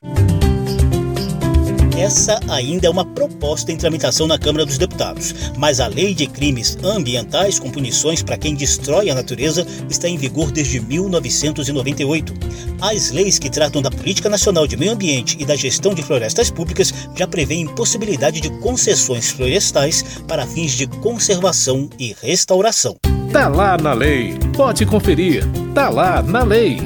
Essa 1.99 2.39
ainda 2.47 2.87
é 2.87 2.89
uma 2.89 3.03
proposta 3.03 3.73
em 3.73 3.75
tramitação 3.75 4.25
na 4.25 4.39
Câmara 4.39 4.65
dos 4.65 4.77
Deputados, 4.77 5.35
mas 5.57 5.81
a 5.81 5.87
Lei 5.87 6.13
de 6.15 6.27
Crimes 6.27 6.77
Ambientais 6.81 7.59
com 7.59 7.69
punições 7.69 8.23
para 8.23 8.37
quem 8.37 8.55
destrói 8.55 9.09
a 9.09 9.15
natureza 9.15 9.67
está 9.89 10.07
em 10.07 10.17
vigor 10.17 10.49
desde 10.49 10.79
1998. 10.79 12.33
As 12.79 13.11
leis 13.11 13.37
que 13.37 13.49
tratam 13.49 13.81
da 13.81 13.91
Política 13.91 14.29
Nacional 14.29 14.65
de 14.65 14.77
Meio 14.77 14.93
Ambiente 14.93 15.35
e 15.41 15.45
da 15.45 15.57
gestão 15.57 15.93
de 15.93 16.01
florestas 16.01 16.49
públicas 16.49 16.93
já 17.13 17.27
prevêem 17.27 17.67
possibilidade 17.75 18.39
de 18.39 18.49
concessões 18.59 19.31
florestais 19.31 20.01
para 20.25 20.47
fins 20.47 20.71
de 20.71 20.87
conservação 20.87 21.89
e 21.99 22.15
restauração. 22.21 22.95
Tá 23.33 23.49
lá 23.49 23.77
na 23.77 23.91
lei. 23.91 24.39
Pode 24.55 24.85
conferir. 24.85 25.43
Tá 25.75 25.89
lá 25.89 26.23
na 26.23 26.45
lei. 26.45 26.79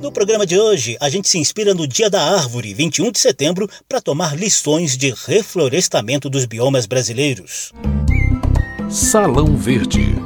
No 0.00 0.10
programa 0.10 0.46
de 0.46 0.58
hoje, 0.58 0.96
a 0.98 1.10
gente 1.10 1.28
se 1.28 1.36
inspira 1.36 1.74
no 1.74 1.86
Dia 1.86 2.08
da 2.08 2.22
Árvore, 2.22 2.72
21 2.72 3.12
de 3.12 3.18
setembro, 3.18 3.68
para 3.86 4.00
tomar 4.00 4.34
lições 4.34 4.96
de 4.96 5.12
reflorestamento 5.26 6.30
dos 6.30 6.46
biomas 6.46 6.86
brasileiros. 6.86 7.70
Salão 8.88 9.54
Verde. 9.58 10.16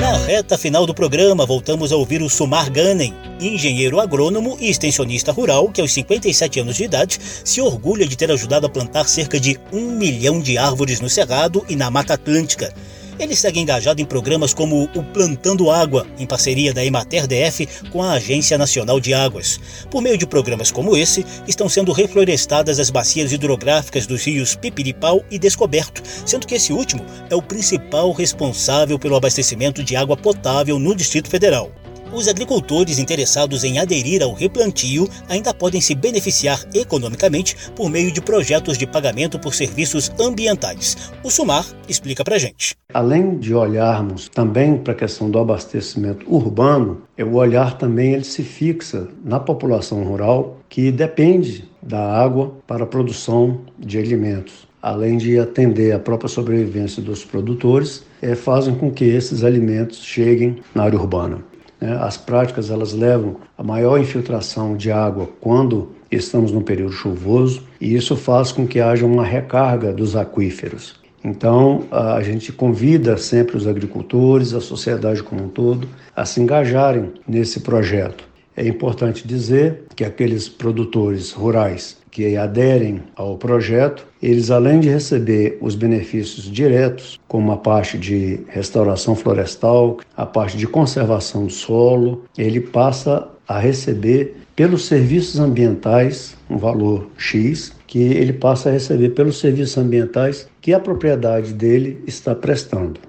Na 0.00 0.18
reta 0.26 0.58
final 0.58 0.84
do 0.86 0.94
programa, 0.94 1.46
voltamos 1.46 1.92
a 1.92 1.96
ouvir 1.96 2.20
o 2.20 2.28
Sumar 2.28 2.68
Ganem, 2.68 3.14
engenheiro 3.40 4.00
agrônomo 4.00 4.56
e 4.60 4.70
extensionista 4.70 5.30
rural 5.30 5.68
que, 5.68 5.80
aos 5.80 5.92
57 5.92 6.58
anos 6.58 6.76
de 6.76 6.82
idade, 6.82 7.16
se 7.44 7.60
orgulha 7.60 8.08
de 8.08 8.16
ter 8.16 8.32
ajudado 8.32 8.66
a 8.66 8.68
plantar 8.68 9.06
cerca 9.06 9.38
de 9.38 9.56
um 9.72 9.92
milhão 9.92 10.40
de 10.40 10.58
árvores 10.58 11.00
no 11.00 11.08
Cerrado 11.08 11.64
e 11.68 11.76
na 11.76 11.92
Mata 11.92 12.14
Atlântica 12.14 12.74
ele 13.22 13.36
segue 13.36 13.60
engajado 13.60 14.00
em 14.00 14.04
programas 14.04 14.54
como 14.54 14.84
o 14.94 15.02
Plantando 15.02 15.70
Água, 15.70 16.06
em 16.18 16.26
parceria 16.26 16.72
da 16.72 16.84
Emater 16.84 17.26
DF 17.26 17.68
com 17.90 18.02
a 18.02 18.12
Agência 18.12 18.56
Nacional 18.56 19.00
de 19.00 19.12
Águas. 19.14 19.60
Por 19.90 20.02
meio 20.02 20.16
de 20.16 20.26
programas 20.26 20.70
como 20.70 20.96
esse, 20.96 21.24
estão 21.46 21.68
sendo 21.68 21.92
reflorestadas 21.92 22.78
as 22.78 22.90
bacias 22.90 23.32
hidrográficas 23.32 24.06
dos 24.06 24.24
rios 24.24 24.54
Pipiripau 24.54 25.24
e 25.30 25.38
Descoberto, 25.38 26.02
sendo 26.24 26.46
que 26.46 26.54
esse 26.54 26.72
último 26.72 27.04
é 27.28 27.34
o 27.34 27.42
principal 27.42 28.12
responsável 28.12 28.98
pelo 28.98 29.16
abastecimento 29.16 29.82
de 29.82 29.96
água 29.96 30.16
potável 30.16 30.78
no 30.78 30.94
Distrito 30.94 31.28
Federal. 31.28 31.79
Os 32.12 32.26
agricultores 32.26 32.98
interessados 32.98 33.62
em 33.62 33.78
aderir 33.78 34.20
ao 34.20 34.32
replantio 34.32 35.08
ainda 35.28 35.54
podem 35.54 35.80
se 35.80 35.94
beneficiar 35.94 36.60
economicamente 36.74 37.56
por 37.76 37.88
meio 37.88 38.10
de 38.10 38.20
projetos 38.20 38.76
de 38.76 38.84
pagamento 38.84 39.38
por 39.38 39.54
serviços 39.54 40.10
ambientais. 40.20 41.12
O 41.22 41.30
Sumar 41.30 41.64
explica 41.88 42.24
para 42.24 42.38
gente. 42.38 42.74
Além 42.92 43.38
de 43.38 43.54
olharmos 43.54 44.28
também 44.28 44.76
para 44.76 44.92
a 44.92 44.96
questão 44.96 45.30
do 45.30 45.38
abastecimento 45.38 46.26
urbano, 46.28 47.02
o 47.16 47.36
olhar 47.36 47.78
também 47.78 48.14
ele 48.14 48.24
se 48.24 48.42
fixa 48.42 49.06
na 49.24 49.38
população 49.38 50.02
rural 50.02 50.58
que 50.68 50.90
depende 50.90 51.70
da 51.80 52.00
água 52.00 52.52
para 52.66 52.82
a 52.82 52.86
produção 52.86 53.60
de 53.78 53.98
alimentos 53.98 54.68
além 54.82 55.18
de 55.18 55.38
atender 55.38 55.92
a 55.92 55.98
própria 55.98 56.28
sobrevivência 56.28 57.02
dos 57.02 57.24
produtores, 57.24 58.02
é, 58.22 58.34
fazem 58.34 58.74
com 58.74 58.90
que 58.90 59.04
esses 59.04 59.44
alimentos 59.44 60.02
cheguem 60.02 60.56
na 60.74 60.84
área 60.84 60.98
urbana. 60.98 61.49
Né? 61.80 61.96
As 62.00 62.16
práticas 62.16 62.70
elas 62.70 62.92
levam 62.92 63.36
a 63.56 63.62
maior 63.62 63.98
infiltração 63.98 64.76
de 64.76 64.90
água 64.90 65.28
quando 65.40 65.92
estamos 66.10 66.52
no 66.52 66.62
período 66.62 66.92
chuvoso 66.92 67.62
e 67.80 67.94
isso 67.94 68.16
faz 68.16 68.52
com 68.52 68.66
que 68.66 68.80
haja 68.80 69.06
uma 69.06 69.24
recarga 69.24 69.92
dos 69.92 70.14
aquíferos. 70.14 71.00
Então, 71.22 71.84
a 71.90 72.22
gente 72.22 72.50
convida 72.50 73.16
sempre 73.18 73.56
os 73.56 73.66
agricultores, 73.66 74.54
a 74.54 74.60
sociedade 74.60 75.22
como 75.22 75.44
um 75.44 75.48
todo, 75.48 75.86
a 76.16 76.24
se 76.24 76.40
engajarem 76.40 77.12
nesse 77.28 77.60
projeto. 77.60 78.29
É 78.56 78.66
importante 78.66 79.26
dizer 79.26 79.84
que 79.94 80.04
aqueles 80.04 80.48
produtores 80.48 81.32
rurais 81.32 81.98
que 82.10 82.36
aderem 82.36 83.02
ao 83.14 83.38
projeto, 83.38 84.04
eles 84.20 84.50
além 84.50 84.80
de 84.80 84.88
receber 84.88 85.56
os 85.60 85.76
benefícios 85.76 86.50
diretos, 86.50 87.18
como 87.28 87.52
a 87.52 87.56
parte 87.56 87.96
de 87.96 88.40
restauração 88.48 89.14
florestal, 89.14 89.98
a 90.16 90.26
parte 90.26 90.56
de 90.56 90.66
conservação 90.66 91.46
do 91.46 91.52
solo, 91.52 92.24
ele 92.36 92.60
passa 92.60 93.28
a 93.46 93.58
receber 93.58 94.36
pelos 94.56 94.86
serviços 94.86 95.38
ambientais 95.38 96.36
um 96.48 96.58
valor 96.58 97.08
X, 97.16 97.72
que 97.86 97.98
ele 97.98 98.32
passa 98.32 98.68
a 98.68 98.72
receber 98.72 99.10
pelos 99.10 99.38
serviços 99.38 99.78
ambientais 99.78 100.48
que 100.60 100.74
a 100.74 100.80
propriedade 100.80 101.52
dele 101.52 102.02
está 102.06 102.34
prestando. 102.34 103.00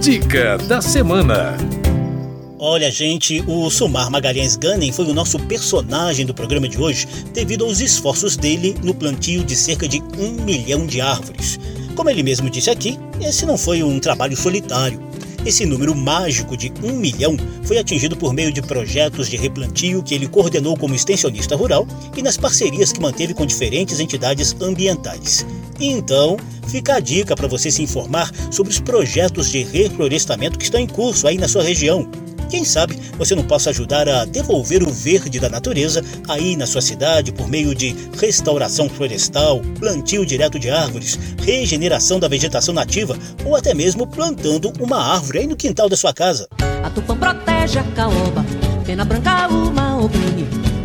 Dica 0.00 0.58
da 0.58 0.82
semana. 0.82 1.56
Olha, 2.66 2.90
gente, 2.90 3.44
o 3.46 3.68
Sumar 3.68 4.10
Magalhães 4.10 4.56
Gunning 4.56 4.90
foi 4.90 5.04
o 5.04 5.12
nosso 5.12 5.38
personagem 5.38 6.24
do 6.24 6.32
programa 6.32 6.66
de 6.66 6.80
hoje 6.80 7.06
devido 7.30 7.62
aos 7.62 7.78
esforços 7.78 8.38
dele 8.38 8.74
no 8.82 8.94
plantio 8.94 9.44
de 9.44 9.54
cerca 9.54 9.86
de 9.86 10.02
um 10.18 10.42
milhão 10.42 10.86
de 10.86 10.98
árvores. 10.98 11.60
Como 11.94 12.08
ele 12.08 12.22
mesmo 12.22 12.48
disse 12.48 12.70
aqui, 12.70 12.98
esse 13.20 13.44
não 13.44 13.58
foi 13.58 13.82
um 13.82 14.00
trabalho 14.00 14.34
solitário. 14.34 14.98
Esse 15.44 15.66
número 15.66 15.94
mágico 15.94 16.56
de 16.56 16.72
um 16.82 16.94
milhão 16.94 17.36
foi 17.64 17.76
atingido 17.76 18.16
por 18.16 18.32
meio 18.32 18.50
de 18.50 18.62
projetos 18.62 19.28
de 19.28 19.36
replantio 19.36 20.02
que 20.02 20.14
ele 20.14 20.26
coordenou 20.26 20.74
como 20.74 20.94
extensionista 20.94 21.54
rural 21.54 21.86
e 22.16 22.22
nas 22.22 22.38
parcerias 22.38 22.90
que 22.90 23.00
manteve 23.00 23.34
com 23.34 23.44
diferentes 23.44 24.00
entidades 24.00 24.56
ambientais. 24.58 25.44
Então, 25.78 26.38
fica 26.66 26.94
a 26.94 27.00
dica 27.00 27.36
para 27.36 27.46
você 27.46 27.70
se 27.70 27.82
informar 27.82 28.32
sobre 28.50 28.72
os 28.72 28.80
projetos 28.80 29.50
de 29.50 29.64
reflorestamento 29.64 30.58
que 30.58 30.64
estão 30.64 30.80
em 30.80 30.86
curso 30.86 31.28
aí 31.28 31.36
na 31.36 31.46
sua 31.46 31.62
região. 31.62 32.08
Quem 32.48 32.64
sabe 32.64 32.98
você 33.16 33.34
não 33.34 33.44
possa 33.44 33.70
ajudar 33.70 34.08
a 34.08 34.24
devolver 34.24 34.82
o 34.82 34.92
verde 34.92 35.40
da 35.40 35.48
natureza 35.48 36.02
aí 36.28 36.56
na 36.56 36.66
sua 36.66 36.80
cidade 36.80 37.32
por 37.32 37.48
meio 37.48 37.74
de 37.74 37.94
restauração 38.18 38.88
florestal, 38.88 39.60
plantio 39.78 40.24
direto 40.24 40.58
de 40.58 40.70
árvores, 40.70 41.18
regeneração 41.42 42.18
da 42.18 42.28
vegetação 42.28 42.74
nativa 42.74 43.16
ou 43.44 43.56
até 43.56 43.74
mesmo 43.74 44.06
plantando 44.06 44.72
uma 44.80 44.98
árvore 44.98 45.40
aí 45.40 45.46
no 45.46 45.56
quintal 45.56 45.88
da 45.88 45.96
sua 45.96 46.12
casa. 46.12 46.48
A 46.82 46.90
tupã 46.90 47.16
protege 47.16 47.78
a 47.78 47.82
caoba, 47.94 48.44
pena 48.84 49.04
branca 49.04 49.48
uma 49.48 49.96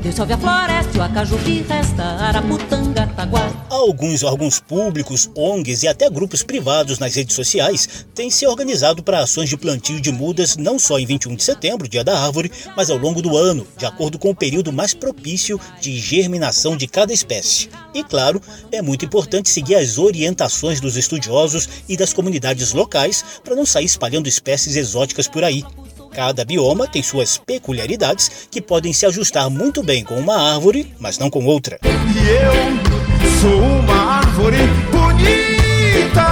a 0.10 0.38
floresta, 0.38 1.34
o 1.34 1.68
resta, 1.68 2.04
araputanga, 2.04 3.06
taguá. 3.16 3.54
Alguns 3.70 4.24
órgãos 4.24 4.60
públicos, 4.60 5.30
ONGs 5.36 5.84
e 5.84 5.88
até 5.88 6.10
grupos 6.10 6.42
privados 6.42 6.98
nas 6.98 7.13
redes 7.13 7.36
sociais 7.36 8.06
têm 8.16 8.32
se 8.32 8.46
organizado 8.48 9.04
para 9.04 9.20
ações 9.20 9.50
de 9.50 9.56
plantio 9.56 10.01
de 10.01 10.12
mudas 10.12 10.58
não 10.58 10.80
só 10.80 10.98
em 10.98 11.06
21 11.06 11.36
de 11.36 11.44
setembro, 11.44 11.88
dia 11.88 12.04
da 12.04 12.20
árvore, 12.20 12.51
mas 12.75 12.89
ao 12.89 12.98
longo 12.98 13.22
do 13.22 13.38
ano, 13.38 13.68
de 13.78 13.86
acordo 13.86 14.18
com 14.18 14.32
o 14.32 14.36
período 14.36 14.74
mais 14.74 14.96
propício 14.96 15.62
de 15.80 16.00
germinação 16.00 16.75
de 16.75 16.88
cada 16.88 17.13
espécie. 17.13 17.70
E 17.94 18.04
claro, 18.04 18.42
é 18.72 18.82
muito 18.82 19.06
importante 19.06 19.50
seguir 19.50 19.75
as 19.75 20.00
orientações 20.00 20.82
dos 20.82 20.98
estudiosos 20.98 21.70
e 21.88 21.96
das 21.96 22.13
comunidades 22.13 22.74
locais 22.74 23.24
para 23.44 23.56
não 23.56 23.66
sair 23.66 23.86
espalhando 23.86 24.28
espécies 24.28 24.75
exóticas 24.75 25.28
por 25.28 25.44
aí. 25.44 25.63
Cada 26.12 26.44
bioma 26.44 26.88
tem 26.88 27.04
suas 27.04 27.38
peculiaridades 27.38 28.48
que 28.50 28.62
podem 28.62 28.92
se 28.92 29.06
ajustar 29.06 29.50
muito 29.50 29.84
bem 29.84 30.04
com 30.04 30.16
uma 30.16 30.54
árvore, 30.54 30.94
mas 31.00 31.18
não 31.18 31.30
com 31.30 31.46
outra. 31.46 31.80
E 31.84 31.88
eu 31.88 33.39
sou 33.39 33.62
uma 33.62 34.18
árvore 34.20 34.58
bonita 34.92 36.28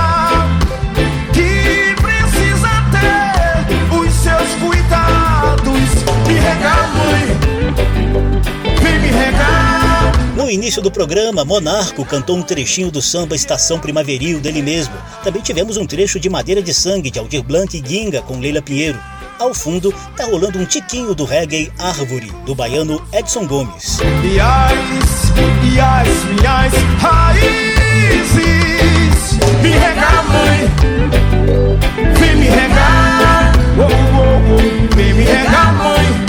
que 1.31 1.95
precisa 2.01 2.69
ter 2.91 3.95
os 3.95 4.13
seus 4.13 4.49
cuidados. 4.61 5.79
Me 6.27 6.33
regar, 6.33 6.95
mãe, 6.97 7.27
vem 8.81 8.99
me 8.99 9.07
regar. 9.07 10.11
No 10.35 10.49
início 10.49 10.81
do 10.81 10.91
programa, 10.91 11.45
Monarco 11.45 12.03
cantou 12.03 12.35
um 12.35 12.43
trechinho 12.43 12.91
do 12.91 13.01
samba 13.01 13.35
Estação 13.35 13.79
Primaveril 13.79 14.39
dele 14.39 14.61
mesmo. 14.61 14.95
Também 15.23 15.41
tivemos 15.41 15.77
um 15.77 15.85
trecho 15.85 16.19
de 16.19 16.29
Madeira 16.29 16.61
de 16.61 16.73
Sangue 16.73 17.11
de 17.11 17.19
Aldir 17.19 17.43
Blanc 17.43 17.77
e 17.77 17.87
Ginga 17.87 18.21
com 18.21 18.39
Leila 18.39 18.61
Pinheiro. 18.61 18.99
Ao 19.39 19.53
fundo, 19.53 19.93
tá 20.15 20.25
rolando 20.25 20.57
um 20.57 20.65
tiquinho 20.65 21.13
do 21.13 21.23
reggae 21.23 21.71
Árvore, 21.77 22.31
do 22.43 22.55
baiano 22.55 22.99
Edson 23.13 23.45
Gomes. 23.45 23.99
As, 24.01 25.31
as 25.79 26.07
minhas 26.25 26.73
raízes. 26.99 27.77
Me 29.61 29.69
regar, 29.69 30.23
mãe, 30.27 30.67
vem 32.19 32.35
me 32.35 32.47
regar, 32.47 33.51
oh, 33.77 33.83
oh, 33.83 34.41
oh, 34.55 34.95
vem 34.95 35.13
me 35.13 35.23
regar, 35.23 35.73
mãe, 35.75 36.26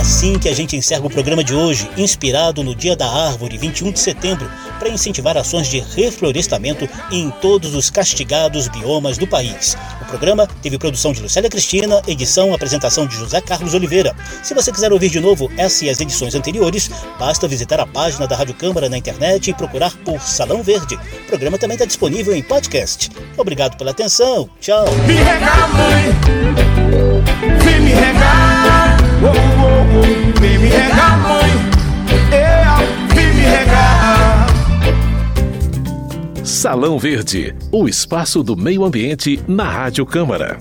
assim 0.00 0.38
que 0.38 0.48
a 0.48 0.54
gente 0.54 0.74
encerra 0.74 1.04
o 1.04 1.10
programa 1.10 1.44
de 1.44 1.54
hoje, 1.54 1.88
inspirado 1.96 2.64
no 2.64 2.74
Dia 2.74 2.96
da 2.96 3.06
Árvore, 3.06 3.58
21 3.58 3.92
de 3.92 4.00
setembro, 4.00 4.50
para 4.78 4.88
incentivar 4.88 5.36
ações 5.36 5.68
de 5.68 5.78
reflorestamento 5.78 6.88
em 7.12 7.30
todos 7.42 7.74
os 7.74 7.90
castigados 7.90 8.66
biomas 8.68 9.18
do 9.18 9.26
país. 9.26 9.76
O 10.00 10.06
programa 10.06 10.48
teve 10.62 10.78
produção 10.78 11.12
de 11.12 11.20
Lucélia 11.20 11.50
Cristina, 11.50 12.00
edição 12.06 12.48
e 12.48 12.54
apresentação 12.54 13.06
de 13.06 13.14
José 13.14 13.42
Carlos 13.42 13.74
Oliveira. 13.74 14.16
Se 14.42 14.54
você 14.54 14.72
quiser 14.72 14.90
ouvir 14.90 15.10
de 15.10 15.20
novo 15.20 15.50
essa 15.58 15.84
e 15.84 15.90
as 15.90 16.00
edições 16.00 16.34
anteriores, 16.34 16.90
basta 17.18 17.46
visitar 17.46 17.78
a 17.78 17.86
página 17.86 18.26
da 18.26 18.36
Rádio 18.36 18.54
Câmara 18.54 18.88
na 18.88 18.96
internet 18.96 19.50
e 19.50 19.54
procurar 19.54 19.94
por 19.98 20.18
Salão 20.22 20.62
Verde. 20.62 20.96
O 20.96 21.26
programa 21.26 21.58
também 21.58 21.74
está 21.74 21.84
disponível 21.84 22.34
em 22.34 22.42
podcast. 22.42 23.10
Obrigado 23.36 23.76
pela 23.76 23.90
atenção. 23.90 24.48
Tchau. 24.60 24.86
Me 25.06 25.14
regar, 25.14 25.68
mãe, 25.74 26.04
vem 27.64 27.80
me 27.80 27.92
regar, 27.92 28.59
vem 30.40 30.58
me 30.58 30.68
regar, 30.68 31.20
mãe, 31.20 31.50
é, 32.32 33.14
vem 33.14 33.34
me 33.34 33.42
regar. 33.42 34.46
Salão 36.42 36.98
Verde, 36.98 37.54
o 37.70 37.86
espaço 37.86 38.42
do 38.42 38.56
meio 38.56 38.84
ambiente 38.84 39.40
na 39.46 39.64
Rádio 39.64 40.06
Câmara. 40.06 40.58